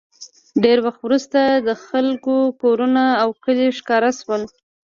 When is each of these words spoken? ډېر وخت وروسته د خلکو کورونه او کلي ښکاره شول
ډېر 0.63 0.77
وخت 0.85 0.99
وروسته 1.03 1.39
د 1.67 1.69
خلکو 1.87 2.35
کورونه 2.61 3.03
او 3.21 3.29
کلي 3.43 3.67
ښکاره 3.77 4.11
شول 4.19 4.41